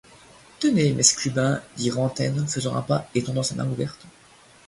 Tenez, 0.57 0.93
mess 0.93 1.13
Clubin…, 1.13 1.61
dit 1.77 1.91
Rantaine 1.91 2.47
faisant 2.47 2.75
un 2.75 2.81
pas, 2.81 3.07
et 3.13 3.23
tendant 3.23 3.43
sa 3.43 3.53
main 3.53 3.69
ouverte. 3.69 4.03